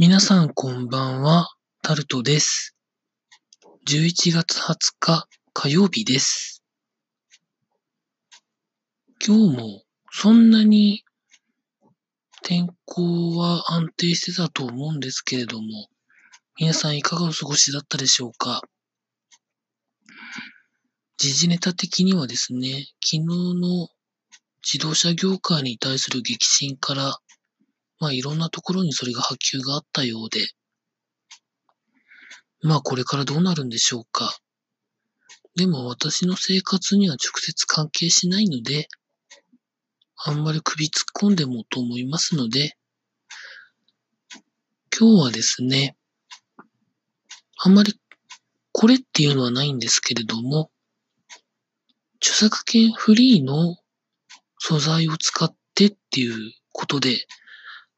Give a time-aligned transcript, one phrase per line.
[0.00, 1.48] 皆さんこんばんは、
[1.82, 2.76] タルトです。
[3.88, 6.62] 11月20日火曜日です。
[9.26, 9.82] 今日も
[10.12, 11.02] そんなに
[12.44, 15.88] 天候は安定してたと思うんですけれども、
[16.60, 18.62] 皆さんいかがお過ごしだったでしょうか？
[21.16, 23.88] 時事ネタ的にはですね、昨日の
[24.62, 27.18] 自動車業界に対する激震から、
[28.00, 30.40] まあいろんなところにそれが波及があったようで、
[32.62, 34.38] まあこれからどうなるんでしょうか。
[35.56, 38.88] でも私の生活には直接関係しないので、
[40.16, 42.76] あんまり首突っ込んでもと思いますので、
[44.96, 45.96] 今日はですね、
[47.56, 48.00] あんまり
[48.72, 50.70] これっていうのはないんですけれども、
[52.20, 53.76] 著作権フリーの
[54.58, 57.26] 素材を使ってっていうことで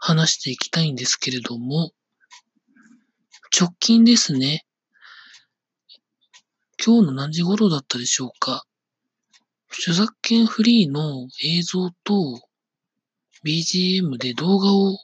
[0.00, 1.92] 話していきたいんですけれども、
[3.58, 4.64] 直近ですね。
[6.84, 8.64] 今日の何時頃だったでしょうか。
[9.72, 12.40] 著作権フリーの映像と
[13.44, 14.98] BGM で動画を、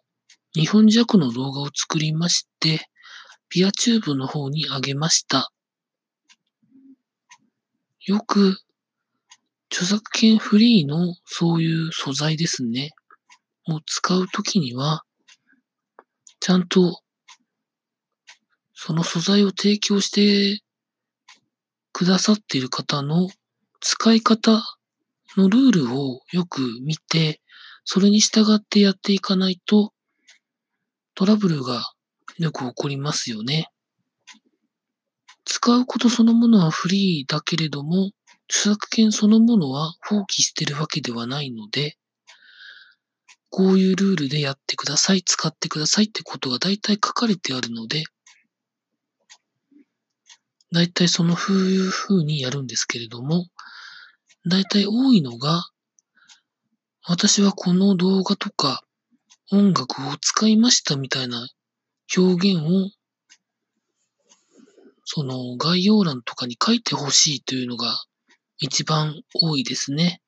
[0.57, 2.89] 2分弱の動画を作りまして、
[3.51, 5.53] ピアチューブの方に上げました。
[8.07, 8.59] よく、
[9.71, 12.93] 著作権フリーのそういう素材ですね。
[13.69, 15.05] を使うときには、
[16.41, 17.01] ちゃんと、
[18.75, 20.63] その素材を提供して
[21.93, 23.29] くださっている方の
[23.81, 24.63] 使い方
[25.37, 27.41] のルールをよく見て、
[27.85, 29.93] それに従ってやっていかないと、
[31.15, 31.83] トラブルが
[32.39, 33.71] よく起こりますよね。
[35.45, 38.11] 使うことそのものはフリーだけれども、
[38.49, 41.97] 著作権そのものは放棄してるわけではないので、
[43.57, 48.05] こういうルールでやってください、使ってくださいってことが大体書かれてあるので、
[50.75, 53.47] 大体その風風にやるんですけれども、
[54.47, 55.65] 大体多いのが、
[57.09, 58.83] 私はこの動画とか
[59.51, 61.49] 音楽を使いましたみたいな
[62.15, 62.91] 表現を、
[65.07, 68.05] その概要欄とかに書いてほしいというのが
[68.59, 70.21] 一番多いですね。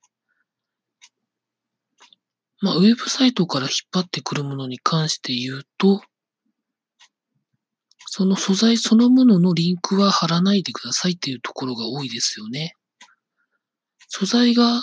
[2.60, 6.02] まあ、ウェブサイトから引っ張ってくるものに関して言うと、
[8.06, 12.74] その素材そのもののリンクは貼らないでくださいっていうところが多いですよね。
[14.08, 14.82] 素材が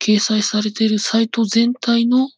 [0.00, 2.28] 掲載されているサイト全体の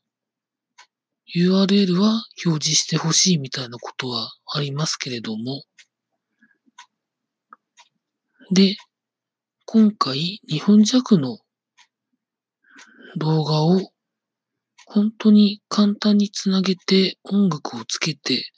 [1.34, 5.62] URL は表示してほしいみたいなことはありますけれども。
[8.52, 8.76] で、
[9.64, 11.38] 今回2分弱の
[13.16, 13.80] 動画を
[14.96, 18.50] 本当に簡単につなげて音楽をつけて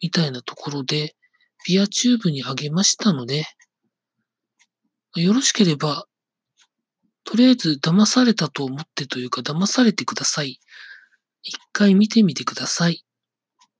[0.00, 1.14] みたいなところで
[1.66, 3.44] ピアチューブに上げましたので、
[5.16, 6.06] よろしければ、
[7.24, 10.60] とりあえず騙されたと思ってというか騙されてください。
[11.42, 13.04] 一回見てみてください。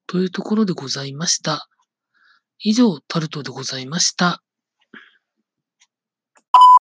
[0.07, 1.67] というところでございました。
[2.59, 4.43] 以上、タルトでございました。